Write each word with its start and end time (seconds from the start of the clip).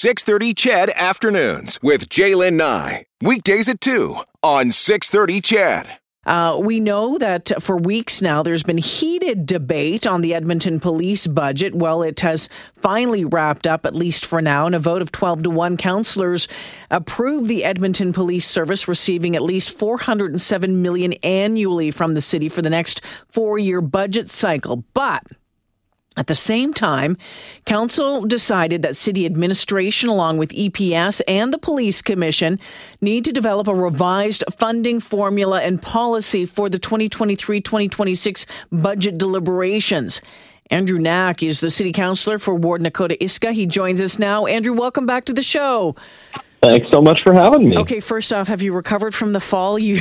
630 0.00 0.54
CHED 0.54 0.90
Afternoons 0.96 1.78
with 1.82 2.08
Jaylen 2.08 2.54
Nye. 2.54 3.04
Weekdays 3.20 3.68
at 3.68 3.82
2 3.82 4.16
on 4.42 4.70
630 4.70 5.42
CHED. 5.42 5.98
Uh, 6.24 6.58
we 6.58 6.80
know 6.80 7.18
that 7.18 7.52
for 7.60 7.76
weeks 7.76 8.22
now 8.22 8.42
there's 8.42 8.62
been 8.62 8.78
heated 8.78 9.44
debate 9.44 10.06
on 10.06 10.22
the 10.22 10.32
Edmonton 10.32 10.80
police 10.80 11.26
budget. 11.26 11.74
Well, 11.74 12.02
it 12.02 12.18
has 12.20 12.48
finally 12.76 13.26
wrapped 13.26 13.66
up, 13.66 13.84
at 13.84 13.94
least 13.94 14.24
for 14.24 14.40
now, 14.40 14.66
in 14.66 14.72
a 14.72 14.78
vote 14.78 15.02
of 15.02 15.12
12 15.12 15.42
to 15.42 15.50
1. 15.50 15.76
Councillors 15.76 16.48
approved 16.90 17.48
the 17.48 17.62
Edmonton 17.62 18.14
Police 18.14 18.48
Service 18.48 18.88
receiving 18.88 19.36
at 19.36 19.42
least 19.42 19.70
407 19.70 20.80
million 20.80 21.12
annually 21.22 21.90
from 21.90 22.14
the 22.14 22.22
city 22.22 22.48
for 22.48 22.62
the 22.62 22.70
next 22.70 23.02
four 23.28 23.58
year 23.58 23.82
budget 23.82 24.30
cycle. 24.30 24.82
But 24.94 25.24
at 26.16 26.26
the 26.26 26.34
same 26.34 26.74
time, 26.74 27.16
Council 27.66 28.26
decided 28.26 28.82
that 28.82 28.96
city 28.96 29.24
administration, 29.26 30.08
along 30.08 30.38
with 30.38 30.50
EPS 30.50 31.20
and 31.28 31.52
the 31.52 31.58
Police 31.58 32.02
Commission, 32.02 32.58
need 33.00 33.24
to 33.24 33.32
develop 33.32 33.68
a 33.68 33.74
revised 33.74 34.42
funding 34.50 34.98
formula 34.98 35.60
and 35.60 35.80
policy 35.80 36.46
for 36.46 36.68
the 36.68 36.80
2023 36.80 37.60
2026 37.60 38.44
budget 38.72 39.18
deliberations. 39.18 40.20
Andrew 40.70 40.98
Knack 40.98 41.44
is 41.44 41.60
the 41.60 41.70
city 41.70 41.92
councillor 41.92 42.40
for 42.40 42.56
Ward 42.56 42.80
Nakota 42.80 43.16
Isga. 43.18 43.52
He 43.52 43.66
joins 43.66 44.00
us 44.00 44.18
now. 44.18 44.46
Andrew, 44.46 44.72
welcome 44.72 45.06
back 45.06 45.26
to 45.26 45.32
the 45.32 45.42
show. 45.42 45.94
Thanks 46.62 46.88
so 46.92 47.00
much 47.00 47.18
for 47.24 47.32
having 47.32 47.70
me. 47.70 47.78
Okay, 47.78 48.00
first 48.00 48.34
off, 48.34 48.48
have 48.48 48.60
you 48.60 48.74
recovered 48.74 49.14
from 49.14 49.32
the 49.32 49.40
fall 49.40 49.78
you, 49.78 50.00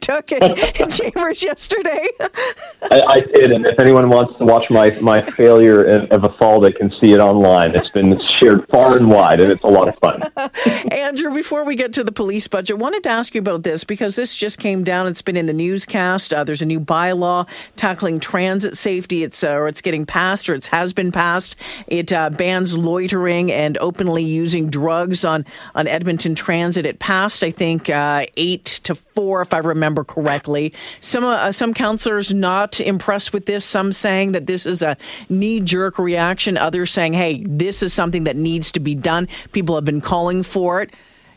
took 0.00 0.30
in, 0.30 0.42
in 0.42 0.88
Chambers 0.88 1.42
yesterday? 1.42 2.08
I, 2.20 3.02
I, 3.08 3.20
did, 3.20 3.50
and 3.50 3.66
if 3.66 3.80
anyone 3.80 4.08
wants 4.08 4.38
to 4.38 4.44
watch 4.44 4.64
my, 4.70 4.90
my 5.00 5.28
failure 5.32 5.84
of 5.84 6.22
a 6.22 6.28
fall, 6.38 6.60
they 6.60 6.70
can 6.70 6.92
see 7.00 7.12
it 7.12 7.18
online. 7.18 7.74
It's 7.74 7.88
been 7.90 8.20
shared 8.38 8.68
far 8.70 8.96
and 8.96 9.10
wide, 9.10 9.40
and 9.40 9.50
it's 9.50 9.64
a 9.64 9.68
lot 9.68 9.88
of 9.88 9.96
fun. 9.98 10.22
Andrew, 10.92 11.34
before 11.34 11.64
we 11.64 11.74
get 11.74 11.92
to 11.94 12.04
the 12.04 12.12
police 12.12 12.46
budget, 12.46 12.78
wanted 12.78 13.02
to 13.04 13.10
ask 13.10 13.34
you 13.34 13.40
about 13.40 13.64
this 13.64 13.82
because 13.82 14.14
this 14.14 14.36
just 14.36 14.60
came 14.60 14.84
down. 14.84 15.08
It's 15.08 15.22
been 15.22 15.36
in 15.36 15.46
the 15.46 15.52
newscast. 15.52 16.32
Uh, 16.32 16.44
there's 16.44 16.62
a 16.62 16.66
new 16.66 16.80
bylaw 16.80 17.48
tackling 17.74 18.20
transit 18.20 18.76
safety. 18.76 19.24
It's 19.24 19.42
uh, 19.42 19.54
or 19.54 19.66
it's 19.66 19.80
getting 19.80 20.06
passed, 20.06 20.48
or 20.48 20.54
it 20.54 20.66
has 20.66 20.92
been 20.92 21.10
passed. 21.10 21.56
It 21.88 22.12
uh, 22.12 22.30
bans 22.30 22.78
loitering 22.78 23.50
and 23.50 23.76
openly 23.78 24.22
using 24.22 24.70
drugs 24.70 25.24
on 25.24 25.44
on 25.74 25.86
Edmonton 25.86 26.34
Transit. 26.34 26.86
It 26.86 26.98
passed, 26.98 27.42
I 27.42 27.50
think, 27.50 27.90
uh, 27.90 28.26
eight 28.36 28.64
to 28.84 28.94
four, 28.94 29.42
if 29.42 29.54
I 29.54 29.58
remember 29.58 30.04
correctly. 30.04 30.72
Some 31.00 31.24
uh, 31.24 31.52
some 31.52 31.74
councillors 31.74 32.32
not 32.32 32.80
impressed 32.80 33.32
with 33.32 33.46
this. 33.46 33.64
Some 33.64 33.92
saying 33.92 34.32
that 34.32 34.46
this 34.46 34.66
is 34.66 34.82
a 34.82 34.96
knee 35.28 35.60
jerk 35.60 35.98
reaction. 35.98 36.56
Others 36.56 36.90
saying, 36.90 37.14
"Hey, 37.14 37.42
this 37.46 37.82
is 37.82 37.92
something 37.92 38.24
that 38.24 38.36
needs 38.36 38.72
to 38.72 38.80
be 38.80 38.94
done." 38.94 39.28
People 39.52 39.74
have 39.74 39.84
been 39.84 40.00
calling 40.00 40.42
for 40.42 40.82
it. 40.82 40.90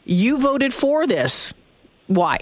You 0.05 0.39
voted 0.39 0.73
for 0.73 1.05
this. 1.05 1.53
Why? 2.07 2.39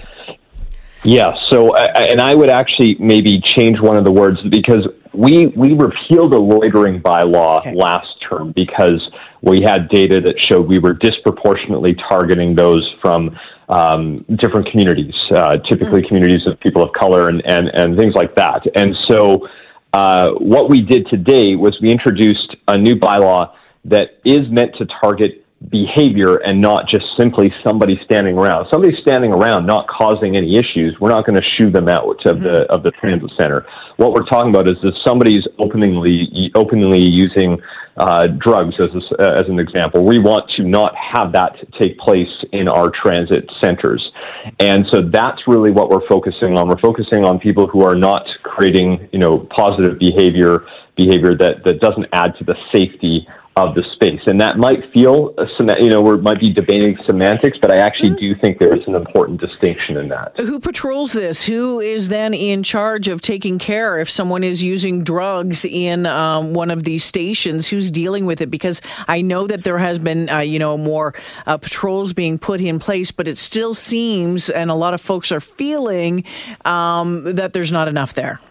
Yeah. 1.05 1.31
So, 1.49 1.75
and 1.75 2.19
I 2.19 2.33
would 2.33 2.49
actually 2.49 2.97
maybe 2.99 3.39
change 3.39 3.79
one 3.79 3.95
of 3.95 4.03
the 4.03 4.11
words 4.11 4.39
because 4.49 4.87
we 5.13 5.47
we 5.47 5.73
repealed 5.73 6.33
a 6.33 6.39
loitering 6.39 7.01
bylaw 7.01 7.59
okay. 7.59 7.73
last 7.73 8.07
term 8.27 8.51
because 8.53 9.07
we 9.41 9.61
had 9.61 9.87
data 9.89 10.19
that 10.21 10.35
showed 10.49 10.67
we 10.67 10.79
were 10.79 10.93
disproportionately 10.93 11.95
targeting 12.09 12.55
those 12.55 12.83
from 13.01 13.37
um, 13.69 14.25
different 14.37 14.69
communities, 14.71 15.13
uh, 15.31 15.57
typically 15.69 16.01
mm-hmm. 16.01 16.07
communities 16.07 16.47
of 16.47 16.59
people 16.59 16.81
of 16.81 16.91
color 16.93 17.29
and, 17.29 17.43
and, 17.45 17.69
and 17.75 17.97
things 17.97 18.15
like 18.15 18.35
that. 18.35 18.63
And 18.75 18.95
so, 19.07 19.47
uh, 19.93 20.31
what 20.31 20.69
we 20.69 20.81
did 20.81 21.07
today 21.07 21.55
was 21.55 21.79
we 21.81 21.91
introduced 21.91 22.55
a 22.67 22.77
new 22.77 22.95
bylaw 22.95 23.53
that 23.85 24.19
is 24.25 24.49
meant 24.49 24.75
to 24.77 24.87
target 25.01 25.44
behavior 25.69 26.37
and 26.37 26.61
not 26.61 26.87
just 26.87 27.05
simply 27.17 27.53
somebody 27.63 27.99
standing 28.05 28.37
around. 28.37 28.67
Somebody 28.71 28.95
standing 29.01 29.31
around 29.31 29.65
not 29.65 29.87
causing 29.87 30.35
any 30.35 30.57
issues, 30.57 30.95
we're 30.99 31.09
not 31.09 31.25
going 31.25 31.39
to 31.39 31.47
shoo 31.57 31.69
them 31.69 31.87
out 31.87 32.25
of 32.25 32.37
mm-hmm. 32.37 32.43
the 32.43 32.63
of 32.71 32.83
the 32.83 32.91
transit 32.91 33.31
center. 33.39 33.65
What 33.97 34.13
we're 34.13 34.25
talking 34.25 34.49
about 34.49 34.67
is 34.67 34.75
if 34.83 34.93
somebody's 35.05 35.43
openly 35.59 36.51
openly 36.55 37.01
using 37.01 37.61
uh, 37.97 38.27
drugs 38.27 38.75
as 38.79 38.89
a, 39.19 39.23
as 39.23 39.47
an 39.47 39.59
example, 39.59 40.03
we 40.03 40.19
want 40.19 40.49
to 40.57 40.63
not 40.63 40.93
have 40.95 41.31
that 41.31 41.55
take 41.79 41.97
place 41.97 42.27
in 42.51 42.67
our 42.67 42.91
transit 42.91 43.49
centers, 43.63 44.11
and 44.59 44.85
so 44.91 45.01
that's 45.01 45.41
really 45.47 45.71
what 45.71 45.89
we're 45.89 46.07
focusing 46.07 46.57
on. 46.57 46.67
We're 46.67 46.79
focusing 46.79 47.23
on 47.23 47.39
people 47.39 47.67
who 47.67 47.83
are 47.83 47.95
not 47.95 48.25
creating 48.43 49.09
you 49.11 49.19
know 49.19 49.47
positive 49.55 49.99
behavior 49.99 50.65
behavior 50.95 51.35
that 51.37 51.63
that 51.65 51.79
doesn't 51.79 52.05
add 52.13 52.33
to 52.39 52.43
the 52.43 52.55
safety 52.73 53.27
of 53.57 53.73
the 53.73 53.83
space. 53.93 54.19
And 54.25 54.41
that 54.41 54.57
might 54.57 54.91
feel, 54.91 55.33
you 55.79 55.89
know, 55.89 56.01
we 56.01 56.17
might 56.17 56.41
be 56.41 56.51
debating 56.51 56.97
semantics, 57.05 57.57
but 57.61 57.71
I 57.71 57.77
actually 57.77 58.09
mm-hmm. 58.09 58.33
do 58.33 58.35
think 58.35 58.59
there 58.59 58.75
is 58.75 58.85
an 58.85 58.95
important 58.95 59.39
distinction 59.39 59.95
in 59.95 60.09
that. 60.09 60.33
Who 60.37 60.59
patrols 60.59 61.13
this? 61.13 61.41
Who 61.41 61.79
is 61.79 62.09
then 62.09 62.33
in 62.33 62.63
charge 62.63 63.07
of 63.07 63.21
taking 63.21 63.57
care 63.57 63.97
if 63.97 64.09
someone 64.09 64.43
is 64.43 64.61
using 64.61 65.05
drugs 65.05 65.63
in 65.63 66.05
um, 66.05 66.53
one 66.53 66.69
of 66.69 66.83
these 66.83 67.05
stations? 67.05 67.69
Who's 67.69 67.91
dealing 67.91 68.25
with 68.25 68.41
it? 68.41 68.51
Because 68.51 68.81
I 69.07 69.21
know 69.21 69.47
that 69.47 69.63
there 69.63 69.77
has 69.77 69.99
been, 69.99 70.29
uh, 70.29 70.39
you 70.39 70.59
know, 70.59 70.77
more 70.77 71.13
uh, 71.45 71.55
patrols 71.57 72.11
being 72.11 72.37
put 72.37 72.59
in 72.59 72.77
place, 72.77 73.11
but 73.11 73.25
it 73.25 73.37
still 73.37 73.73
seems, 73.73 74.49
and 74.49 74.69
a 74.69 74.75
lot 74.75 74.93
of 74.93 74.99
folks 74.99 75.31
are 75.31 75.39
feeling 75.39 76.25
um, 76.65 77.35
that 77.35 77.53
there's 77.53 77.71
not 77.71 77.87
enough 77.87 78.15
there. 78.15 78.41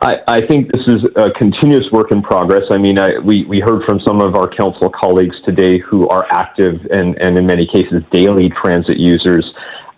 I, 0.00 0.16
I 0.26 0.46
think 0.46 0.72
this 0.72 0.86
is 0.86 1.02
a 1.16 1.30
continuous 1.30 1.90
work 1.92 2.12
in 2.12 2.22
progress. 2.22 2.64
I 2.70 2.78
mean, 2.78 2.98
I, 2.98 3.18
we, 3.18 3.44
we 3.44 3.60
heard 3.60 3.82
from 3.84 4.00
some 4.00 4.20
of 4.20 4.34
our 4.34 4.48
council 4.48 4.90
colleagues 4.90 5.36
today 5.44 5.78
who 5.78 6.08
are 6.08 6.26
active 6.30 6.86
and, 6.90 7.20
and 7.20 7.38
in 7.38 7.46
many 7.46 7.66
cases 7.66 8.02
daily 8.12 8.50
transit 8.50 8.98
users 8.98 9.50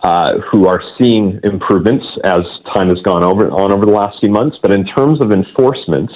uh, 0.03 0.39
who 0.51 0.65
are 0.65 0.81
seeing 0.97 1.39
improvements 1.43 2.05
as 2.23 2.41
time 2.73 2.89
has 2.89 2.99
gone 3.01 3.23
over 3.23 3.51
on 3.51 3.71
over 3.71 3.85
the 3.85 3.91
last 3.91 4.19
few 4.19 4.29
months. 4.29 4.57
But 4.61 4.71
in 4.71 4.85
terms 4.85 5.21
of 5.21 5.31
enforcement, 5.31 6.11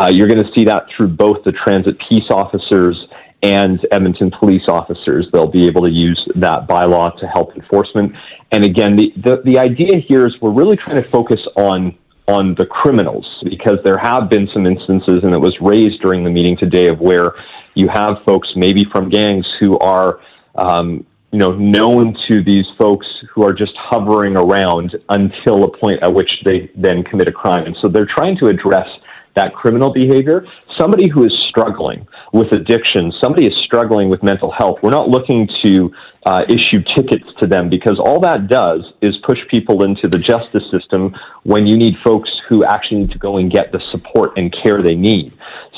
uh, 0.00 0.06
you're 0.06 0.28
going 0.28 0.42
to 0.42 0.50
see 0.54 0.64
that 0.64 0.86
through 0.96 1.08
both 1.08 1.44
the 1.44 1.52
transit 1.52 1.98
peace 2.08 2.30
officers 2.30 2.96
and 3.42 3.86
Edmonton 3.92 4.30
police 4.30 4.66
officers. 4.68 5.28
They'll 5.32 5.46
be 5.46 5.66
able 5.66 5.82
to 5.82 5.90
use 5.90 6.26
that 6.36 6.66
bylaw 6.66 7.18
to 7.20 7.26
help 7.26 7.54
enforcement. 7.54 8.16
And 8.50 8.64
again, 8.64 8.96
the, 8.96 9.12
the, 9.16 9.42
the 9.44 9.58
idea 9.58 9.98
here 9.98 10.26
is 10.26 10.34
we're 10.40 10.50
really 10.50 10.76
trying 10.76 11.02
to 11.02 11.08
focus 11.08 11.40
on 11.54 11.96
on 12.28 12.54
the 12.56 12.66
criminals 12.66 13.26
because 13.44 13.78
there 13.84 13.98
have 13.98 14.28
been 14.28 14.48
some 14.52 14.66
instances, 14.66 15.24
and 15.24 15.32
it 15.32 15.40
was 15.40 15.56
raised 15.60 16.00
during 16.00 16.22
the 16.22 16.30
meeting 16.30 16.56
today, 16.56 16.86
of 16.88 17.00
where 17.00 17.34
you 17.74 17.88
have 17.88 18.18
folks 18.24 18.48
maybe 18.54 18.84
from 18.92 19.08
gangs 19.08 19.46
who 19.58 19.78
are, 19.78 20.20
um, 20.56 21.04
you 21.32 21.38
know, 21.38 21.52
known 21.52 22.16
to 22.28 22.42
these 22.42 22.66
folks 22.78 23.06
who 23.32 23.42
are 23.44 23.52
just 23.52 23.72
hovering 23.76 24.36
around 24.36 24.96
until 25.08 25.64
a 25.64 25.78
point 25.78 26.02
at 26.02 26.12
which 26.12 26.30
they 26.44 26.70
then 26.76 27.02
commit 27.02 27.28
a 27.28 27.32
crime. 27.32 27.64
And 27.66 27.76
so 27.80 27.88
they're 27.88 28.08
trying 28.14 28.36
to 28.38 28.48
address 28.48 28.88
that 29.36 29.54
criminal 29.54 29.90
behavior. 29.92 30.46
Somebody 30.76 31.08
who 31.08 31.24
is 31.24 31.32
struggling 31.48 32.06
with 32.32 32.52
addiction, 32.52 33.12
somebody 33.20 33.46
is 33.46 33.54
struggling 33.64 34.08
with 34.08 34.22
mental 34.22 34.50
health. 34.50 34.78
We're 34.82 34.90
not 34.90 35.08
looking 35.08 35.48
to 35.64 35.92
uh, 36.26 36.44
issue 36.48 36.82
tickets 36.94 37.24
to 37.40 37.46
them 37.46 37.68
because 37.68 37.98
all 37.98 38.20
that 38.20 38.48
does 38.48 38.82
is 39.00 39.16
push 39.18 39.38
people 39.48 39.84
into 39.84 40.08
the 40.08 40.18
justice 40.18 40.64
system 40.70 41.14
when 41.44 41.66
you 41.66 41.76
need 41.76 41.96
folks 42.04 42.30
who 42.48 42.64
actually 42.64 43.00
need 43.00 43.10
to 43.10 43.18
go 43.18 43.38
and 43.38 43.50
get 43.50 43.72
the 43.72 43.80
support 43.90 44.36
and 44.36 44.54
care 44.62 44.82
they 44.82 44.94
need. 44.94 45.32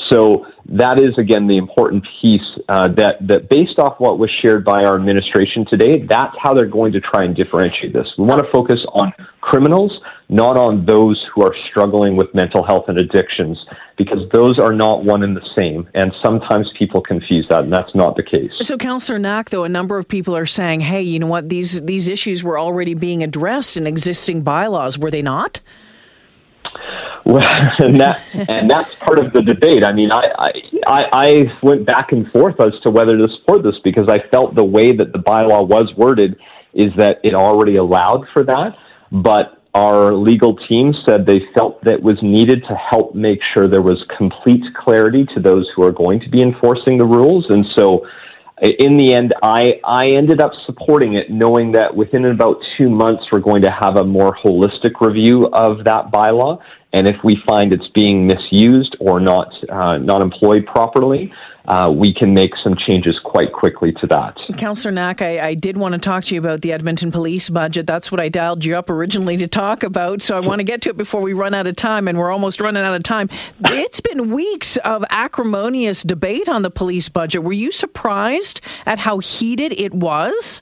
So 0.09 0.45
that 0.65 0.99
is 0.99 1.17
again 1.17 1.47
the 1.47 1.57
important 1.57 2.05
piece 2.21 2.41
uh, 2.67 2.89
that 2.89 3.25
that 3.27 3.49
based 3.49 3.79
off 3.79 3.99
what 3.99 4.19
was 4.19 4.29
shared 4.41 4.63
by 4.65 4.83
our 4.83 4.95
administration 4.95 5.65
today, 5.65 6.05
that's 6.05 6.35
how 6.41 6.53
they're 6.53 6.65
going 6.65 6.91
to 6.93 7.01
try 7.01 7.23
and 7.23 7.35
differentiate 7.35 7.93
this. 7.93 8.07
We 8.17 8.25
want 8.25 8.43
to 8.43 8.51
focus 8.51 8.79
on 8.93 9.13
criminals, 9.39 9.91
not 10.31 10.55
on 10.55 10.85
those 10.85 11.23
who 11.35 11.43
are 11.43 11.53
struggling 11.69 12.15
with 12.15 12.33
mental 12.33 12.63
health 12.63 12.85
and 12.87 12.97
addictions, 12.97 13.57
because 13.97 14.27
those 14.31 14.57
are 14.57 14.71
not 14.71 15.03
one 15.03 15.23
and 15.23 15.35
the 15.35 15.45
same. 15.55 15.87
And 15.93 16.13
sometimes 16.23 16.71
people 16.79 17.01
confuse 17.01 17.45
that, 17.49 17.65
and 17.65 17.73
that's 17.73 17.93
not 17.93 18.15
the 18.15 18.23
case. 18.23 18.49
So, 18.61 18.77
Councillor 18.77 19.19
Knack, 19.19 19.49
though, 19.49 19.65
a 19.65 19.69
number 19.69 19.97
of 19.97 20.07
people 20.07 20.35
are 20.35 20.45
saying, 20.45 20.79
"Hey, 20.79 21.01
you 21.01 21.19
know 21.19 21.27
what? 21.27 21.49
These 21.49 21.81
these 21.81 22.07
issues 22.07 22.43
were 22.43 22.57
already 22.57 22.95
being 22.95 23.21
addressed 23.21 23.75
in 23.75 23.85
existing 23.85 24.41
bylaws, 24.41 24.97
were 24.97 25.11
they 25.11 25.21
not?" 25.21 25.59
Well, 27.25 27.43
and 27.79 27.99
that 27.99 28.21
and 28.33 28.69
that's 28.69 28.95
part 28.95 29.19
of 29.19 29.33
the 29.33 29.41
debate. 29.41 29.83
I 29.83 29.91
mean, 29.91 30.11
I, 30.13 30.23
I 30.87 31.05
I 31.11 31.57
went 31.61 31.85
back 31.85 32.13
and 32.13 32.25
forth 32.31 32.59
as 32.61 32.71
to 32.83 32.89
whether 32.89 33.17
to 33.17 33.27
support 33.39 33.63
this 33.63 33.75
because 33.83 34.07
I 34.07 34.19
felt 34.29 34.55
the 34.55 34.63
way 34.63 34.95
that 34.95 35.11
the 35.11 35.19
bylaw 35.19 35.67
was 35.67 35.93
worded 35.97 36.37
is 36.73 36.91
that 36.95 37.19
it 37.21 37.33
already 37.33 37.75
allowed 37.75 38.27
for 38.31 38.43
that, 38.45 38.77
but 39.11 39.60
our 39.73 40.13
legal 40.13 40.55
team 40.67 40.93
said 41.05 41.25
they 41.25 41.41
felt 41.55 41.83
that 41.83 42.01
was 42.01 42.17
needed 42.21 42.63
to 42.67 42.75
help 42.75 43.15
make 43.15 43.39
sure 43.53 43.67
there 43.67 43.81
was 43.81 44.03
complete 44.17 44.63
clarity 44.75 45.25
to 45.33 45.39
those 45.39 45.69
who 45.75 45.83
are 45.83 45.91
going 45.91 46.19
to 46.19 46.29
be 46.29 46.41
enforcing 46.41 46.97
the 46.97 47.05
rules, 47.05 47.45
and 47.49 47.65
so 47.75 48.05
in 48.61 48.95
the 48.95 49.13
end, 49.13 49.33
I, 49.41 49.79
I 49.83 50.11
ended 50.11 50.39
up 50.39 50.51
supporting 50.67 51.15
it, 51.15 51.31
knowing 51.31 51.71
that 51.71 51.95
within 51.95 52.25
about 52.25 52.57
two 52.77 52.91
months, 52.91 53.23
we're 53.31 53.39
going 53.39 53.63
to 53.63 53.71
have 53.71 53.95
a 53.95 54.03
more 54.03 54.37
holistic 54.37 55.01
review 55.01 55.47
of 55.47 55.83
that 55.85 56.11
bylaw. 56.11 56.61
And 56.93 57.07
if 57.07 57.15
we 57.23 57.41
find 57.47 57.73
it's 57.73 57.87
being 57.95 58.27
misused 58.27 58.95
or 58.99 59.19
not, 59.19 59.51
uh, 59.67 59.97
not 59.97 60.21
employed 60.21 60.67
properly, 60.67 61.33
uh, 61.65 61.91
we 61.93 62.13
can 62.13 62.33
make 62.33 62.53
some 62.63 62.75
changes 62.75 63.19
quite 63.23 63.53
quickly 63.53 63.91
to 63.93 64.07
that. 64.07 64.37
Councillor 64.57 64.91
Knack, 64.91 65.21
I, 65.21 65.49
I, 65.49 65.53
did 65.53 65.77
want 65.77 65.93
to 65.93 65.99
talk 65.99 66.23
to 66.25 66.35
you 66.35 66.41
about 66.41 66.61
the 66.61 66.71
Edmonton 66.71 67.11
police 67.11 67.49
budget. 67.49 67.85
That's 67.85 68.11
what 68.11 68.19
I 68.19 68.29
dialed 68.29 68.65
you 68.65 68.75
up 68.75 68.89
originally 68.89 69.37
to 69.37 69.47
talk 69.47 69.83
about. 69.83 70.21
So 70.21 70.35
I 70.35 70.39
want 70.39 70.59
to 70.59 70.63
get 70.63 70.81
to 70.83 70.89
it 70.89 70.97
before 70.97 71.21
we 71.21 71.33
run 71.33 71.53
out 71.53 71.67
of 71.67 71.75
time, 71.75 72.07
and 72.07 72.17
we're 72.17 72.31
almost 72.31 72.59
running 72.59 72.83
out 72.83 72.95
of 72.95 73.03
time. 73.03 73.29
It's 73.65 74.01
been 74.01 74.31
weeks 74.31 74.77
of 74.77 75.03
acrimonious 75.09 76.03
debate 76.03 76.49
on 76.49 76.63
the 76.63 76.71
police 76.71 77.09
budget. 77.09 77.43
Were 77.43 77.53
you 77.53 77.71
surprised 77.71 78.61
at 78.85 78.99
how 78.99 79.19
heated 79.19 79.73
it 79.73 79.93
was? 79.93 80.61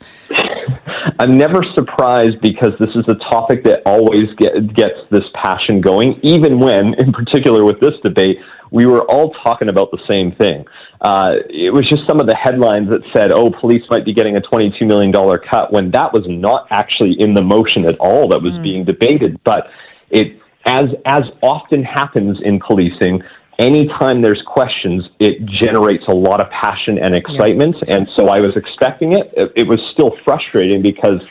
I'm 1.20 1.38
never 1.38 1.64
surprised 1.76 2.40
because 2.42 2.72
this 2.80 2.90
is 2.96 3.04
a 3.08 3.16
topic 3.30 3.64
that 3.66 3.82
always 3.86 4.26
get, 4.38 4.74
gets 4.76 5.00
this 5.12 5.24
passion 5.34 5.82
going, 5.82 6.20
even 6.24 6.60
when, 6.60 6.94
in 6.98 7.12
particular 7.12 7.64
with 7.64 7.80
this 7.80 7.94
debate, 8.04 8.38
we 8.72 8.86
were 8.86 9.02
all 9.02 9.34
talking 9.44 9.70
about 9.70 9.90
the 9.92 10.00
same 10.08 10.32
thing. 10.34 10.66
Uh, 11.02 11.34
it 11.50 11.74
was 11.74 11.88
just 11.90 12.04
some 12.08 12.20
of 12.20 12.28
the 12.28 12.36
headlines 12.36 12.90
that 12.90 13.02
said, 13.16 13.32
oh, 13.32 13.50
police 13.60 13.84
might 13.90 14.06
be 14.06 14.14
getting 14.14 14.38
a 14.38 14.42
$22 14.42 14.86
million 14.86 15.12
cut 15.50 15.72
when 15.74 15.90
that 15.92 16.14
was 16.14 16.24
not 16.28 16.68
actually 16.70 17.16
in 17.20 17.34
the 17.34 17.42
motion 17.42 17.86
at 17.86 17.98
all 18.00 18.28
that 18.28 18.42
was 18.42 18.54
mm. 18.54 18.64
being 18.64 18.86
debated. 18.86 19.40
But 19.44 19.68
it, 20.12 20.40
as, 20.66 20.86
as 21.06 21.24
often 21.42 21.84
happens 21.84 22.38
in 22.44 22.60
policing, 22.60 23.24
anytime 23.60 24.22
there's 24.22 24.42
questions, 24.48 25.04
it 25.20 25.46
generates 25.62 26.04
a 26.08 26.16
lot 26.16 26.42
of 26.42 26.50
passion 26.50 26.98
and 26.98 27.14
excitement. 27.14 27.76
Yeah. 27.86 27.98
And 27.98 28.08
so 28.18 28.28
I 28.28 28.40
was 28.40 28.56
expecting 28.56 29.14
it. 29.14 29.32
It 29.56 29.68
was 29.68 29.80
still 29.94 30.16
frustrating 30.26 30.82
because 30.82 31.22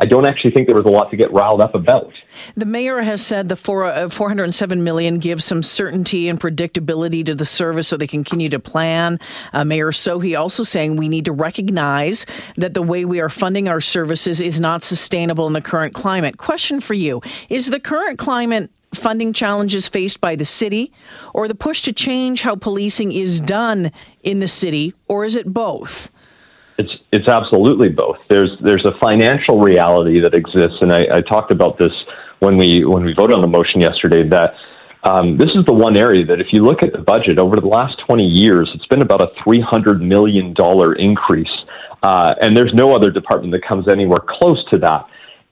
I 0.00 0.04
don't 0.04 0.26
actually 0.26 0.52
think 0.52 0.68
there 0.68 0.76
was 0.76 0.84
a 0.84 0.90
lot 0.90 1.10
to 1.10 1.16
get 1.16 1.32
riled 1.32 1.60
up 1.60 1.74
about. 1.74 2.12
The 2.56 2.64
mayor 2.64 3.02
has 3.02 3.24
said 3.24 3.48
the 3.48 3.56
four, 3.56 3.84
uh, 3.86 4.08
407 4.08 4.84
million 4.84 5.18
gives 5.18 5.44
some 5.44 5.62
certainty 5.62 6.28
and 6.28 6.38
predictability 6.38 7.26
to 7.26 7.34
the 7.34 7.44
service 7.44 7.88
so 7.88 7.96
they 7.96 8.06
can 8.06 8.22
continue 8.22 8.48
to 8.50 8.60
plan. 8.60 9.18
Uh, 9.52 9.64
mayor 9.64 9.90
Sohi 9.90 10.38
also 10.38 10.62
saying 10.62 10.96
we 10.96 11.08
need 11.08 11.24
to 11.24 11.32
recognize 11.32 12.26
that 12.56 12.74
the 12.74 12.82
way 12.82 13.04
we 13.04 13.20
are 13.20 13.28
funding 13.28 13.68
our 13.68 13.80
services 13.80 14.40
is 14.40 14.60
not 14.60 14.84
sustainable 14.84 15.48
in 15.48 15.52
the 15.52 15.60
current 15.60 15.94
climate. 15.94 16.38
Question 16.38 16.80
for 16.80 16.94
you 16.94 17.20
Is 17.48 17.66
the 17.66 17.80
current 17.80 18.18
climate 18.18 18.70
funding 18.94 19.32
challenges 19.32 19.88
faced 19.88 20.20
by 20.20 20.36
the 20.36 20.44
city 20.44 20.92
or 21.34 21.48
the 21.48 21.54
push 21.54 21.82
to 21.82 21.92
change 21.92 22.42
how 22.42 22.56
policing 22.56 23.12
is 23.12 23.40
done 23.40 23.92
in 24.22 24.40
the 24.40 24.48
city, 24.48 24.94
or 25.08 25.24
is 25.24 25.36
it 25.36 25.52
both? 25.52 26.10
It's 26.78 26.92
it's 27.12 27.28
absolutely 27.28 27.88
both. 27.88 28.18
There's 28.28 28.50
there's 28.62 28.84
a 28.84 28.92
financial 29.00 29.60
reality 29.60 30.20
that 30.20 30.34
exists, 30.34 30.78
and 30.80 30.92
I, 30.92 31.06
I 31.10 31.20
talked 31.20 31.50
about 31.50 31.78
this 31.78 31.92
when 32.38 32.56
we 32.56 32.84
when 32.84 33.04
we 33.04 33.14
voted 33.14 33.34
on 33.34 33.42
the 33.42 33.48
motion 33.48 33.80
yesterday. 33.80 34.22
That 34.28 34.54
um, 35.02 35.36
this 35.36 35.50
is 35.54 35.64
the 35.64 35.72
one 35.72 35.96
area 35.96 36.24
that, 36.26 36.40
if 36.40 36.48
you 36.52 36.64
look 36.64 36.82
at 36.82 36.92
the 36.92 36.98
budget 36.98 37.38
over 37.38 37.56
the 37.56 37.66
last 37.66 37.98
20 38.06 38.24
years, 38.24 38.70
it's 38.74 38.86
been 38.86 39.02
about 39.02 39.20
a 39.20 39.30
300 39.42 40.02
million 40.02 40.54
dollar 40.54 40.94
increase, 40.94 41.50
uh, 42.02 42.34
and 42.40 42.56
there's 42.56 42.74
no 42.74 42.94
other 42.94 43.10
department 43.10 43.52
that 43.52 43.66
comes 43.66 43.88
anywhere 43.88 44.20
close 44.20 44.64
to 44.70 44.78
that. 44.78 45.06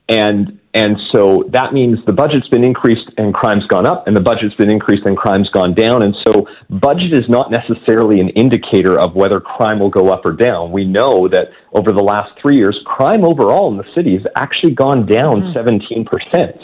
And 0.09 0.59
and 0.77 0.95
so 1.11 1.43
that 1.53 1.73
means 1.73 1.97
the 2.05 2.13
budget's 2.13 2.47
been 2.49 2.63
increased 2.63 3.09
and 3.17 3.33
crime's 3.33 3.65
gone 3.65 3.87
up, 3.87 4.05
and 4.05 4.15
the 4.15 4.21
budget's 4.21 4.53
been 4.53 4.69
increased 4.69 5.07
and 5.07 5.17
crime's 5.17 5.49
gone 5.49 5.73
down. 5.73 6.03
And 6.03 6.15
so 6.27 6.45
budget 6.69 7.13
is 7.13 7.27
not 7.27 7.49
necessarily 7.49 8.19
an 8.19 8.29
indicator 8.29 8.99
of 8.99 9.15
whether 9.15 9.39
crime 9.39 9.79
will 9.79 9.89
go 9.89 10.09
up 10.09 10.23
or 10.23 10.33
down. 10.33 10.71
We 10.71 10.85
know 10.85 11.27
that 11.29 11.47
over 11.73 11.91
the 11.91 12.03
last 12.03 12.31
three 12.39 12.57
years, 12.57 12.79
crime 12.85 13.25
overall 13.25 13.71
in 13.71 13.77
the 13.77 13.85
city 13.95 14.13
has 14.17 14.27
actually 14.35 14.75
gone 14.75 15.07
down 15.07 15.41
mm-hmm. 15.41 16.05
17%. 16.37 16.63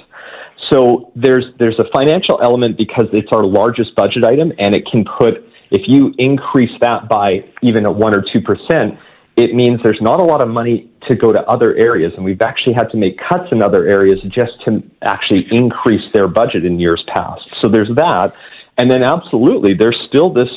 So 0.71 1.11
there's 1.15 1.45
there's 1.57 1.79
a 1.79 1.85
financial 1.91 2.39
element 2.39 2.77
because 2.77 3.07
it's 3.13 3.29
our 3.31 3.43
largest 3.43 3.95
budget 3.95 4.23
item, 4.23 4.53
and 4.59 4.75
it 4.75 4.85
can 4.85 5.05
put 5.17 5.43
if 5.71 5.87
you 5.87 6.13
increase 6.19 6.71
that 6.81 7.09
by 7.09 7.43
even 7.63 7.87
a 7.87 7.91
one 7.91 8.13
or 8.13 8.23
two 8.31 8.41
percent, 8.41 8.93
it 9.35 9.55
means 9.55 9.79
there's 9.83 10.01
not 10.01 10.19
a 10.19 10.23
lot 10.23 10.41
of 10.41 10.47
money 10.47 10.89
to 11.07 11.15
go 11.15 11.31
to 11.31 11.41
other 11.47 11.75
areas. 11.75 12.13
And 12.15 12.23
we've 12.23 12.41
actually 12.41 12.73
had 12.73 12.89
to 12.91 12.97
make 12.97 13.17
cuts 13.17 13.49
in 13.51 13.61
other 13.61 13.87
areas 13.87 14.19
just 14.29 14.53
to 14.65 14.83
actually 15.01 15.47
increase 15.51 16.03
their 16.13 16.27
budget 16.27 16.65
in 16.65 16.79
years 16.79 17.03
past. 17.13 17.41
So 17.61 17.67
there's 17.67 17.89
that. 17.95 18.33
And 18.77 18.89
then 18.89 19.03
absolutely, 19.03 19.73
there's 19.73 19.99
still 20.07 20.31
this 20.31 20.49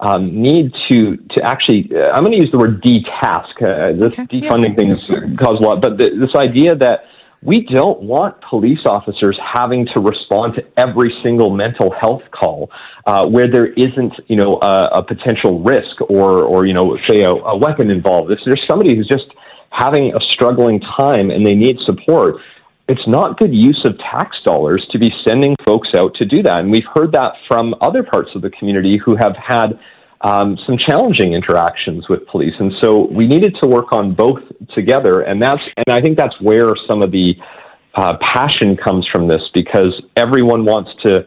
um, 0.00 0.40
need 0.40 0.72
to 0.88 1.16
to 1.16 1.42
actually. 1.42 1.90
Uh, 1.94 2.12
I'm 2.12 2.22
going 2.22 2.32
to 2.32 2.38
use 2.38 2.50
the 2.52 2.58
word 2.58 2.82
detask. 2.82 3.60
Uh, 3.60 3.92
this 3.98 4.18
okay. 4.18 4.26
defunding 4.26 4.70
yeah. 4.70 4.76
thing 4.76 4.90
has 4.90 5.38
caused 5.38 5.62
a 5.62 5.66
lot, 5.66 5.82
but 5.82 5.98
the, 5.98 6.10
this 6.10 6.34
idea 6.36 6.76
that 6.76 7.04
we 7.42 7.60
don't 7.60 8.02
want 8.02 8.40
police 8.40 8.80
officers 8.84 9.38
having 9.54 9.86
to 9.94 10.00
respond 10.00 10.54
to 10.54 10.64
every 10.76 11.14
single 11.22 11.50
mental 11.50 11.92
health 11.92 12.22
call 12.32 12.70
uh, 13.06 13.26
where 13.26 13.48
there 13.48 13.66
isn't, 13.66 14.12
you 14.26 14.36
know, 14.36 14.58
a, 14.60 14.88
a, 14.92 15.02
potential 15.02 15.60
risk 15.60 16.00
or, 16.08 16.42
or 16.42 16.66
you 16.66 16.74
know, 16.74 16.98
say 17.08 17.22
a, 17.22 17.30
a 17.30 17.56
weapon 17.56 17.90
involved. 17.90 18.32
If 18.32 18.40
there's 18.44 18.64
somebody 18.68 18.96
who's 18.96 19.06
just 19.06 19.26
having 19.70 20.12
a 20.14 20.20
struggling 20.32 20.80
time 20.80 21.30
and 21.30 21.46
they 21.46 21.54
need 21.54 21.78
support, 21.86 22.36
it's 22.88 23.06
not 23.06 23.38
good 23.38 23.54
use 23.54 23.80
of 23.84 23.96
tax 23.98 24.36
dollars 24.44 24.84
to 24.90 24.98
be 24.98 25.12
sending 25.26 25.54
folks 25.64 25.90
out 25.94 26.14
to 26.16 26.24
do 26.24 26.42
that. 26.42 26.60
And 26.60 26.70
we've 26.72 26.86
heard 26.94 27.12
that 27.12 27.34
from 27.46 27.74
other 27.80 28.02
parts 28.02 28.30
of 28.34 28.42
the 28.42 28.50
community 28.50 28.96
who 28.96 29.14
have 29.14 29.36
had 29.36 29.78
um, 30.22 30.58
some 30.66 30.76
challenging 30.78 31.34
interactions 31.34 32.08
with 32.08 32.26
police. 32.26 32.54
And 32.58 32.72
so 32.82 33.06
we 33.06 33.26
needed 33.26 33.56
to 33.62 33.68
work 33.68 33.92
on 33.92 34.14
both 34.14 34.40
together. 34.74 35.22
And 35.22 35.42
that's, 35.42 35.62
and 35.76 35.94
I 35.94 36.00
think 36.00 36.16
that's 36.16 36.38
where 36.40 36.74
some 36.88 37.02
of 37.02 37.12
the 37.12 37.34
uh, 37.94 38.16
passion 38.20 38.76
comes 38.76 39.06
from 39.10 39.28
this 39.28 39.42
because 39.54 40.00
everyone 40.16 40.64
wants 40.64 40.90
to 41.04 41.26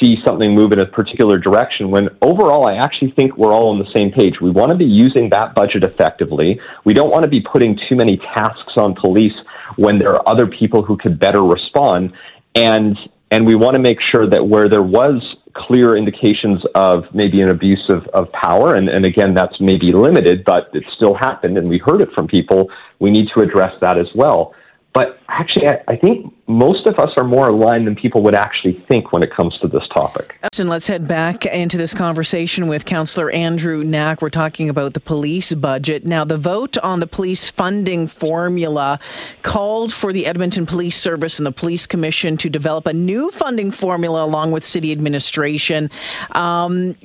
see 0.00 0.16
something 0.24 0.54
move 0.54 0.72
in 0.72 0.80
a 0.80 0.86
particular 0.86 1.38
direction 1.38 1.90
when 1.90 2.08
overall 2.22 2.66
I 2.66 2.76
actually 2.76 3.12
think 3.12 3.36
we're 3.36 3.52
all 3.52 3.68
on 3.68 3.78
the 3.78 3.90
same 3.94 4.10
page. 4.10 4.34
We 4.40 4.50
want 4.50 4.70
to 4.70 4.76
be 4.76 4.84
using 4.84 5.30
that 5.30 5.54
budget 5.54 5.84
effectively. 5.84 6.60
We 6.84 6.94
don't 6.94 7.10
want 7.10 7.24
to 7.24 7.28
be 7.28 7.40
putting 7.40 7.78
too 7.88 7.96
many 7.96 8.16
tasks 8.16 8.74
on 8.76 8.94
police 8.94 9.34
when 9.76 9.98
there 9.98 10.10
are 10.10 10.28
other 10.28 10.46
people 10.46 10.82
who 10.82 10.96
could 10.96 11.18
better 11.18 11.42
respond. 11.42 12.12
And 12.54 12.96
and 13.30 13.46
we 13.46 13.54
want 13.54 13.74
to 13.74 13.80
make 13.80 13.98
sure 14.14 14.28
that 14.28 14.46
where 14.46 14.68
there 14.68 14.82
was 14.82 15.33
clear 15.54 15.96
indications 15.96 16.62
of 16.74 17.04
maybe 17.14 17.40
an 17.40 17.48
abuse 17.48 17.84
of, 17.88 18.06
of 18.08 18.30
power, 18.32 18.74
and, 18.74 18.88
and 18.88 19.04
again, 19.04 19.34
that's 19.34 19.58
maybe 19.60 19.92
limited, 19.92 20.44
but 20.44 20.68
it 20.72 20.84
still 20.94 21.14
happened, 21.14 21.56
and 21.56 21.68
we 21.68 21.78
heard 21.78 22.02
it 22.02 22.10
from 22.14 22.26
people, 22.26 22.70
we 22.98 23.10
need 23.10 23.28
to 23.34 23.40
address 23.40 23.72
that 23.80 23.96
as 23.98 24.08
well. 24.14 24.54
But 24.92 25.18
actually, 25.28 25.68
I, 25.68 25.82
I, 25.88 25.96
think 25.96 26.32
most 26.46 26.86
of 26.86 26.98
us 26.98 27.10
are 27.16 27.24
more 27.24 27.48
aligned 27.48 27.86
than 27.86 27.96
people 27.96 28.22
would 28.22 28.34
actually 28.34 28.84
think 28.88 29.12
when 29.12 29.22
it 29.22 29.34
comes 29.34 29.58
to 29.60 29.68
this 29.68 29.82
topic. 29.94 30.36
And 30.58 30.68
let's 30.68 30.86
head 30.86 31.08
back 31.08 31.46
into 31.46 31.78
this 31.78 31.94
conversation 31.94 32.68
with 32.68 32.84
Councillor 32.84 33.30
Andrew 33.30 33.82
Knack. 33.82 34.20
We're 34.20 34.30
talking 34.30 34.68
about 34.68 34.94
the 34.94 35.00
police 35.00 35.54
budget. 35.54 36.04
Now, 36.04 36.24
the 36.24 36.36
vote 36.36 36.76
on 36.78 37.00
the 37.00 37.06
police 37.06 37.50
funding 37.50 38.06
formula 38.06 39.00
called 39.42 39.92
for 39.92 40.12
the 40.12 40.26
Edmonton 40.26 40.66
Police 40.66 40.96
Service 40.96 41.38
and 41.38 41.46
the 41.46 41.52
Police 41.52 41.86
Commission 41.86 42.36
to 42.38 42.50
develop 42.50 42.86
a 42.86 42.92
new 42.92 43.30
funding 43.30 43.70
formula 43.70 44.24
along 44.24 44.52
with 44.52 44.64
city 44.64 44.92
administration. 44.92 45.90
Um, 46.32 46.96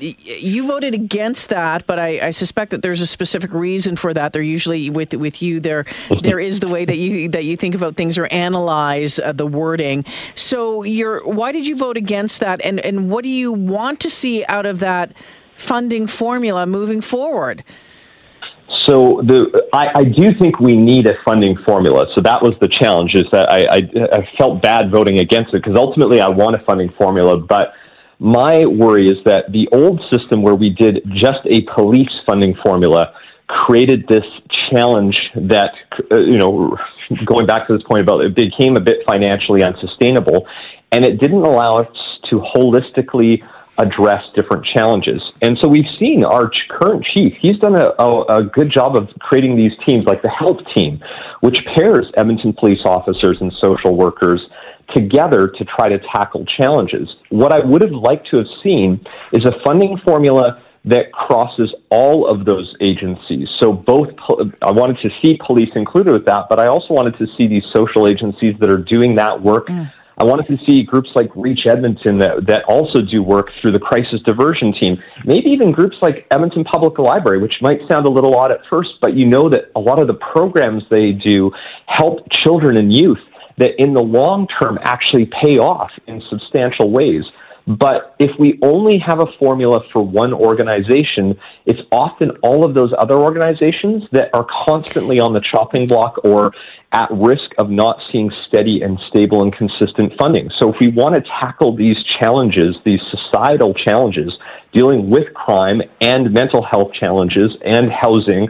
you 0.00 0.66
voted 0.66 0.94
against 0.94 1.50
that, 1.50 1.86
but 1.86 1.98
I, 1.98 2.28
I, 2.28 2.30
suspect 2.30 2.70
that 2.70 2.82
there's 2.82 3.00
a 3.00 3.06
specific 3.06 3.52
reason 3.52 3.96
for 3.96 4.12
that. 4.12 4.32
There 4.32 4.42
usually 4.42 4.90
with 4.90 5.14
with 5.14 5.42
you 5.42 5.60
there 5.60 5.84
there 6.22 6.38
is 6.38 6.60
the 6.60 6.68
way 6.68 6.84
that 6.84 6.96
you 6.96 7.28
that 7.30 7.44
you 7.44 7.56
think 7.56 7.65
about 7.74 7.96
things 7.96 8.18
or 8.18 8.26
analyze 8.26 9.18
uh, 9.18 9.32
the 9.32 9.46
wording. 9.46 10.04
So, 10.34 10.82
you're 10.82 11.26
why 11.26 11.52
did 11.52 11.66
you 11.66 11.76
vote 11.76 11.96
against 11.96 12.40
that, 12.40 12.60
and 12.64 12.80
and 12.80 13.10
what 13.10 13.22
do 13.22 13.28
you 13.28 13.52
want 13.52 14.00
to 14.00 14.10
see 14.10 14.44
out 14.48 14.66
of 14.66 14.78
that 14.80 15.12
funding 15.54 16.06
formula 16.06 16.66
moving 16.66 17.00
forward? 17.00 17.64
So 18.86 19.20
the 19.24 19.68
I, 19.72 20.00
I, 20.00 20.04
do 20.04 20.32
think 20.38 20.60
we 20.60 20.76
need 20.76 21.06
a 21.06 21.14
funding 21.24 21.56
formula. 21.64 22.06
So 22.14 22.20
that 22.22 22.42
was 22.42 22.54
the 22.60 22.68
challenge. 22.68 23.14
Is 23.14 23.24
that 23.32 23.50
I, 23.50 23.64
I, 23.70 23.82
I 24.12 24.28
felt 24.38 24.62
bad 24.62 24.90
voting 24.90 25.18
against 25.18 25.54
it 25.54 25.62
because 25.62 25.76
ultimately 25.76 26.20
I 26.20 26.28
want 26.28 26.56
a 26.56 26.60
funding 26.60 26.92
formula. 26.98 27.38
But 27.38 27.72
my 28.18 28.66
worry 28.66 29.08
is 29.08 29.16
that 29.24 29.52
the 29.52 29.68
old 29.72 30.00
system 30.12 30.42
where 30.42 30.54
we 30.54 30.70
did 30.70 31.02
just 31.14 31.40
a 31.46 31.62
police 31.74 32.10
funding 32.26 32.54
formula 32.64 33.12
created 33.46 34.06
this 34.08 34.24
challenge 34.70 35.18
that 35.36 35.72
uh, 36.10 36.18
you 36.18 36.38
know 36.38 36.76
going 37.24 37.46
back 37.46 37.66
to 37.66 37.74
this 37.74 37.82
point 37.84 38.02
about 38.02 38.24
it 38.24 38.34
became 38.34 38.76
a 38.76 38.80
bit 38.80 38.98
financially 39.06 39.62
unsustainable, 39.62 40.46
and 40.92 41.04
it 41.04 41.18
didn't 41.20 41.42
allow 41.42 41.78
us 41.78 41.88
to 42.30 42.40
holistically 42.54 43.42
address 43.78 44.22
different 44.34 44.64
challenges. 44.74 45.20
And 45.42 45.58
so 45.60 45.68
we've 45.68 45.88
seen 45.98 46.24
our 46.24 46.50
current 46.70 47.04
chief, 47.14 47.34
he's 47.40 47.58
done 47.58 47.74
a, 47.74 47.92
a, 47.98 48.38
a, 48.38 48.42
good 48.44 48.72
job 48.72 48.96
of 48.96 49.08
creating 49.20 49.56
these 49.56 49.72
teams 49.86 50.06
like 50.06 50.22
the 50.22 50.30
HELP 50.30 50.60
team, 50.74 51.00
which 51.40 51.58
pairs 51.74 52.06
Edmonton 52.16 52.54
police 52.58 52.80
officers 52.84 53.36
and 53.40 53.52
social 53.60 53.94
workers 53.94 54.40
together 54.94 55.48
to 55.48 55.64
try 55.64 55.88
to 55.88 55.98
tackle 56.14 56.46
challenges. 56.56 57.08
What 57.30 57.52
I 57.52 57.64
would 57.64 57.82
have 57.82 57.92
liked 57.92 58.28
to 58.30 58.38
have 58.38 58.46
seen 58.62 59.04
is 59.32 59.44
a 59.44 59.52
funding 59.64 59.98
formula 60.04 60.62
that 60.86 61.12
crosses 61.12 61.74
all 61.90 62.28
of 62.28 62.44
those 62.44 62.74
agencies. 62.80 63.48
So 63.60 63.72
both, 63.72 64.08
I 64.62 64.70
wanted 64.70 64.98
to 65.02 65.10
see 65.22 65.38
police 65.44 65.70
included 65.74 66.12
with 66.12 66.24
that, 66.26 66.46
but 66.48 66.60
I 66.60 66.66
also 66.68 66.94
wanted 66.94 67.18
to 67.18 67.26
see 67.36 67.48
these 67.48 67.64
social 67.74 68.06
agencies 68.06 68.54
that 68.60 68.70
are 68.70 68.78
doing 68.78 69.16
that 69.16 69.42
work 69.42 69.66
mm. 69.66 69.90
I 70.18 70.24
wanted 70.24 70.46
to 70.46 70.56
see 70.66 70.82
groups 70.82 71.10
like 71.14 71.28
Reach 71.36 71.66
Edmonton 71.66 72.18
that, 72.20 72.46
that 72.46 72.64
also 72.68 73.02
do 73.02 73.22
work 73.22 73.48
through 73.60 73.72
the 73.72 73.78
crisis 73.78 74.20
diversion 74.24 74.72
team. 74.72 74.96
Maybe 75.26 75.50
even 75.50 75.72
groups 75.72 75.96
like 76.00 76.26
Edmonton 76.30 76.64
Public 76.64 76.98
Library, 76.98 77.38
which 77.38 77.52
might 77.60 77.80
sound 77.86 78.06
a 78.06 78.10
little 78.10 78.34
odd 78.34 78.50
at 78.50 78.60
first, 78.70 78.92
but 79.02 79.14
you 79.14 79.26
know 79.26 79.50
that 79.50 79.70
a 79.76 79.80
lot 79.80 80.00
of 80.00 80.06
the 80.06 80.14
programs 80.14 80.84
they 80.90 81.12
do 81.12 81.50
help 81.86 82.20
children 82.30 82.78
and 82.78 82.94
youth 82.94 83.18
that 83.58 83.72
in 83.78 83.92
the 83.92 84.02
long 84.02 84.46
term 84.60 84.78
actually 84.84 85.26
pay 85.42 85.58
off 85.58 85.90
in 86.06 86.22
substantial 86.30 86.90
ways. 86.90 87.24
But 87.66 88.14
if 88.20 88.30
we 88.38 88.60
only 88.62 88.98
have 88.98 89.18
a 89.18 89.26
formula 89.40 89.80
for 89.92 90.00
one 90.00 90.32
organization, 90.32 91.36
it's 91.64 91.80
often 91.90 92.30
all 92.42 92.64
of 92.64 92.74
those 92.74 92.92
other 92.96 93.16
organizations 93.16 94.04
that 94.12 94.30
are 94.32 94.46
constantly 94.66 95.18
on 95.18 95.32
the 95.32 95.40
chopping 95.40 95.86
block 95.86 96.24
or 96.24 96.52
at 96.92 97.10
risk 97.10 97.50
of 97.58 97.68
not 97.68 97.98
seeing 98.12 98.30
steady 98.46 98.82
and 98.82 98.98
stable 99.08 99.42
and 99.42 99.52
consistent 99.52 100.12
funding. 100.16 100.48
So 100.60 100.72
if 100.72 100.76
we 100.80 100.88
want 100.88 101.16
to 101.16 101.22
tackle 101.40 101.74
these 101.74 101.96
challenges, 102.20 102.76
these 102.84 103.00
societal 103.10 103.74
challenges, 103.74 104.32
dealing 104.72 105.10
with 105.10 105.34
crime 105.34 105.82
and 106.00 106.32
mental 106.32 106.62
health 106.62 106.92
challenges 106.92 107.50
and 107.64 107.90
housing, 107.90 108.48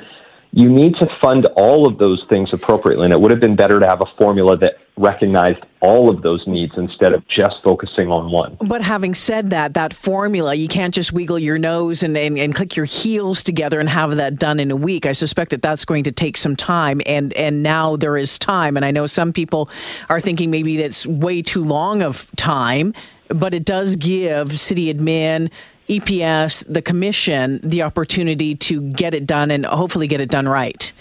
you 0.53 0.69
need 0.69 0.95
to 0.97 1.09
fund 1.23 1.47
all 1.57 1.89
of 1.89 1.99
those 1.99 2.23
things 2.29 2.51
appropriately. 2.53 3.05
And 3.05 3.15
it 3.15 3.21
would 3.21 3.31
have 3.31 3.41
been 3.41 3.57
better 3.57 3.81
to 3.81 3.87
have 3.87 4.03
a 4.03 4.17
formula 4.19 4.59
that 4.59 4.75
recognized 4.97 5.65
all 5.87 6.11
of 6.11 6.23
those 6.23 6.43
needs 6.47 6.73
instead 6.77 7.13
of 7.13 7.27
just 7.29 7.57
focusing 7.63 8.11
on 8.11 8.31
one. 8.31 8.57
But 8.61 8.83
having 8.83 9.15
said 9.15 9.51
that, 9.51 9.75
that 9.75 9.95
formula, 9.95 10.55
you 10.55 10.69
can't 10.69 10.93
just 10.93 11.13
wiggle 11.13 11.39
your 11.39 11.59
nose 11.59 12.03
and, 12.03 12.17
and, 12.17 12.37
and 12.39 12.55
click 12.55 12.77
your 12.77 12.87
heels 12.87 13.43
together 13.43 13.79
and 13.79 13.89
have 13.89 14.17
that 14.17 14.37
done 14.37 14.59
in 14.59 14.71
a 14.71 14.77
week. 14.77 15.07
I 15.07 15.13
suspect 15.13 15.51
that 15.51 15.63
that's 15.63 15.85
going 15.85 16.05
to 16.05 16.13
take 16.13 16.37
some 16.37 16.57
time. 16.57 17.01
And, 17.07 17.33
and 17.35 17.63
now 17.63 17.97
there 17.97 18.17
is 18.17 18.39
time. 18.39 18.77
And 18.77 18.85
I 18.85 18.91
know 18.91 19.07
some 19.07 19.33
people 19.33 19.71
are 20.09 20.21
thinking 20.21 20.51
maybe 20.51 20.77
that's 20.77 21.07
way 21.07 21.41
too 21.41 21.65
long 21.65 22.03
of 22.03 22.31
time, 22.37 22.93
but 23.29 23.55
it 23.55 23.65
does 23.65 23.97
give 23.97 24.59
city 24.59 24.93
admin 24.93 25.51
EPS, 25.89 26.65
the 26.69 26.83
commission, 26.83 27.61
the 27.63 27.83
opportunity 27.83 28.57
to 28.57 28.81
get 28.81 29.15
it 29.15 29.27
done 29.27 29.51
and 29.51 29.65
hopefully 29.65 30.09
get 30.09 30.21
it 30.21 30.31
done 30.31 30.49
right. 30.49 30.93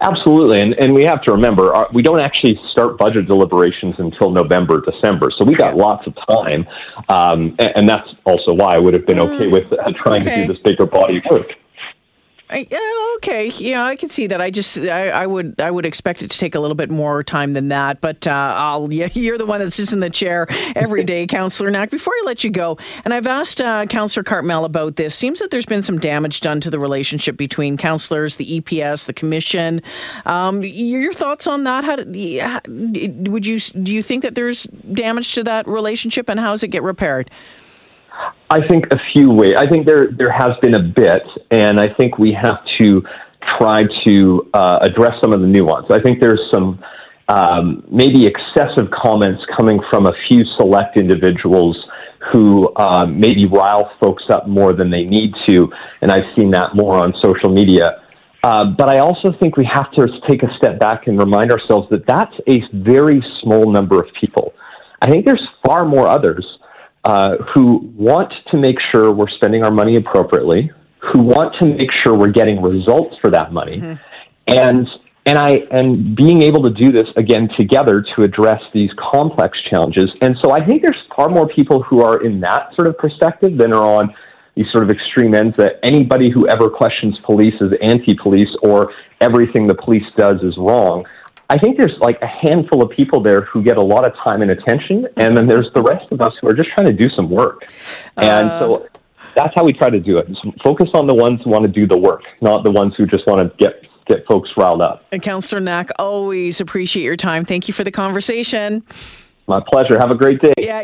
Absolutely, 0.00 0.60
and 0.60 0.74
and 0.74 0.94
we 0.94 1.02
have 1.04 1.22
to 1.22 1.32
remember 1.32 1.74
our, 1.74 1.88
we 1.92 2.02
don't 2.02 2.20
actually 2.20 2.60
start 2.66 2.98
budget 2.98 3.26
deliberations 3.26 3.94
until 3.98 4.30
November, 4.30 4.80
December, 4.80 5.30
so 5.36 5.44
we 5.44 5.54
got 5.54 5.76
lots 5.76 6.06
of 6.06 6.14
time, 6.28 6.66
um, 7.08 7.54
and, 7.58 7.72
and, 7.76 7.88
that's 7.88 8.08
also 8.24 8.52
why 8.52 8.74
I 8.74 8.78
would 8.78 8.94
have 8.94 9.06
been 9.06 9.20
okay 9.20 9.46
mm. 9.46 9.52
with 9.52 9.72
uh, 9.72 9.92
trying 10.02 10.22
okay. 10.22 10.42
to 10.42 10.46
do 10.46 10.52
this 10.52 10.62
bigger 10.62 10.86
body 10.86 11.16
of 11.16 11.22
work. 11.30 11.52
I, 12.54 13.16
okay, 13.16 13.48
yeah, 13.48 13.84
I 13.84 13.96
can 13.96 14.08
see 14.08 14.28
that. 14.28 14.40
I 14.40 14.50
just, 14.50 14.78
I, 14.78 15.08
I, 15.08 15.26
would, 15.26 15.60
I 15.60 15.72
would 15.72 15.84
expect 15.84 16.22
it 16.22 16.30
to 16.30 16.38
take 16.38 16.54
a 16.54 16.60
little 16.60 16.76
bit 16.76 16.88
more 16.88 17.24
time 17.24 17.52
than 17.52 17.68
that. 17.70 18.00
But 18.00 18.28
uh, 18.28 18.30
I'll, 18.30 18.92
yeah, 18.92 19.08
you're 19.12 19.38
the 19.38 19.46
one 19.46 19.58
that 19.58 19.72
sits 19.72 19.92
in 19.92 19.98
the 19.98 20.10
chair 20.10 20.46
every 20.76 21.02
day, 21.02 21.26
Councillor 21.28 21.70
Knack. 21.70 21.90
Before 21.90 22.12
I 22.12 22.22
let 22.26 22.44
you 22.44 22.50
go, 22.50 22.78
and 23.04 23.12
I've 23.12 23.26
asked 23.26 23.60
uh, 23.60 23.86
Councillor 23.86 24.22
Cartmell 24.22 24.64
about 24.64 24.94
this. 24.94 25.16
Seems 25.16 25.40
that 25.40 25.50
there's 25.50 25.66
been 25.66 25.82
some 25.82 25.98
damage 25.98 26.40
done 26.40 26.60
to 26.60 26.70
the 26.70 26.78
relationship 26.78 27.36
between 27.36 27.76
councillors, 27.76 28.36
the 28.36 28.60
EPS, 28.60 29.06
the 29.06 29.12
Commission. 29.12 29.82
Um, 30.26 30.62
your 30.62 31.12
thoughts 31.12 31.48
on 31.48 31.64
that? 31.64 31.82
How, 31.82 31.96
how 31.96 32.60
would 32.68 33.46
you 33.46 33.58
do? 33.58 33.92
You 33.92 34.02
think 34.02 34.22
that 34.22 34.36
there's 34.36 34.64
damage 34.92 35.34
to 35.34 35.42
that 35.44 35.66
relationship, 35.66 36.28
and 36.28 36.38
how 36.38 36.52
does 36.52 36.62
it 36.62 36.68
get 36.68 36.84
repaired? 36.84 37.30
I 38.50 38.66
think 38.66 38.86
a 38.92 38.98
few 39.12 39.30
ways. 39.30 39.54
I 39.56 39.66
think 39.66 39.86
there 39.86 40.12
there 40.12 40.30
has 40.30 40.52
been 40.62 40.74
a 40.74 40.82
bit, 40.82 41.22
and 41.50 41.80
I 41.80 41.92
think 41.94 42.18
we 42.18 42.32
have 42.32 42.58
to 42.78 43.02
try 43.58 43.84
to 44.04 44.50
uh, 44.54 44.78
address 44.80 45.14
some 45.20 45.32
of 45.32 45.40
the 45.40 45.46
nuance. 45.46 45.86
I 45.90 46.00
think 46.00 46.20
there's 46.20 46.40
some 46.52 46.82
um, 47.28 47.84
maybe 47.90 48.26
excessive 48.26 48.90
comments 48.90 49.42
coming 49.56 49.80
from 49.90 50.06
a 50.06 50.12
few 50.28 50.44
select 50.56 50.96
individuals 50.96 51.76
who 52.32 52.74
um, 52.76 53.18
maybe 53.18 53.46
rile 53.46 53.90
folks 54.00 54.24
up 54.30 54.46
more 54.48 54.72
than 54.72 54.90
they 54.90 55.04
need 55.04 55.32
to, 55.46 55.70
and 56.00 56.10
I've 56.10 56.34
seen 56.36 56.50
that 56.52 56.74
more 56.74 56.96
on 56.96 57.14
social 57.22 57.50
media. 57.50 58.02
Uh, 58.42 58.66
but 58.66 58.90
I 58.90 58.98
also 58.98 59.32
think 59.40 59.56
we 59.56 59.64
have 59.72 59.90
to 59.92 60.06
take 60.28 60.42
a 60.42 60.54
step 60.58 60.78
back 60.78 61.06
and 61.06 61.18
remind 61.18 61.50
ourselves 61.50 61.88
that 61.90 62.06
that's 62.06 62.34
a 62.46 62.62
very 62.74 63.24
small 63.40 63.70
number 63.70 63.98
of 63.98 64.06
people. 64.20 64.52
I 65.00 65.10
think 65.10 65.24
there's 65.24 65.46
far 65.64 65.86
more 65.86 66.06
others 66.06 66.46
uh, 67.04 67.36
who 67.54 67.92
want 67.96 68.32
to 68.50 68.56
make 68.56 68.76
sure 68.92 69.12
we're 69.12 69.28
spending 69.28 69.62
our 69.62 69.70
money 69.70 69.96
appropriately, 69.96 70.70
who 71.12 71.20
want 71.20 71.54
to 71.60 71.66
make 71.66 71.90
sure 72.02 72.14
we're 72.14 72.28
getting 72.28 72.62
results 72.62 73.16
for 73.20 73.30
that 73.30 73.52
money, 73.52 73.78
mm-hmm. 73.78 73.94
and 74.46 74.88
and 75.26 75.38
I 75.38 75.62
and 75.70 76.16
being 76.16 76.42
able 76.42 76.62
to 76.62 76.70
do 76.70 76.92
this 76.92 77.08
again 77.16 77.48
together 77.58 78.04
to 78.14 78.22
address 78.22 78.62
these 78.72 78.90
complex 78.98 79.58
challenges. 79.70 80.10
And 80.20 80.36
so 80.42 80.50
I 80.50 80.64
think 80.64 80.82
there's 80.82 80.96
far 81.14 81.28
more 81.28 81.48
people 81.48 81.82
who 81.82 82.02
are 82.02 82.24
in 82.24 82.40
that 82.40 82.74
sort 82.74 82.88
of 82.88 82.96
perspective 82.98 83.58
than 83.58 83.72
are 83.72 83.84
on 83.84 84.14
these 84.54 84.66
sort 84.70 84.84
of 84.84 84.90
extreme 84.90 85.34
ends 85.34 85.56
that 85.56 85.80
anybody 85.82 86.30
who 86.30 86.46
ever 86.48 86.70
questions 86.70 87.18
police 87.24 87.54
is 87.60 87.72
anti-police 87.82 88.54
or 88.62 88.92
everything 89.20 89.66
the 89.66 89.74
police 89.74 90.04
does 90.16 90.40
is 90.42 90.56
wrong. 90.56 91.04
I 91.50 91.58
think 91.58 91.78
there's 91.78 91.96
like 91.98 92.20
a 92.22 92.26
handful 92.26 92.82
of 92.82 92.90
people 92.90 93.20
there 93.20 93.42
who 93.42 93.62
get 93.62 93.76
a 93.76 93.82
lot 93.82 94.04
of 94.04 94.14
time 94.16 94.42
and 94.42 94.50
attention, 94.50 95.06
and 95.16 95.36
then 95.36 95.46
there's 95.46 95.70
the 95.74 95.82
rest 95.82 96.10
of 96.10 96.20
us 96.20 96.32
who 96.40 96.48
are 96.48 96.54
just 96.54 96.70
trying 96.70 96.86
to 96.86 96.92
do 96.92 97.08
some 97.10 97.28
work. 97.30 97.64
And 98.16 98.48
uh, 98.50 98.58
so 98.60 98.88
that's 99.34 99.52
how 99.54 99.64
we 99.64 99.72
try 99.72 99.90
to 99.90 100.00
do 100.00 100.16
it. 100.16 100.26
Focus 100.62 100.88
on 100.94 101.06
the 101.06 101.14
ones 101.14 101.40
who 101.44 101.50
want 101.50 101.64
to 101.64 101.70
do 101.70 101.86
the 101.86 101.98
work, 101.98 102.22
not 102.40 102.64
the 102.64 102.70
ones 102.70 102.94
who 102.96 103.06
just 103.06 103.26
want 103.26 103.40
to 103.40 103.56
get 103.56 103.82
get 104.06 104.26
folks 104.26 104.50
riled 104.56 104.82
up. 104.82 105.04
And 105.12 105.22
Councillor 105.22 105.60
Knack, 105.60 105.90
always 105.98 106.60
appreciate 106.60 107.04
your 107.04 107.16
time. 107.16 107.44
Thank 107.44 107.68
you 107.68 107.74
for 107.74 107.84
the 107.84 107.90
conversation. 107.90 108.82
My 109.46 109.62
pleasure. 109.70 109.98
Have 109.98 110.10
a 110.10 110.14
great 110.14 110.40
day. 110.40 110.54
Yeah. 110.58 110.82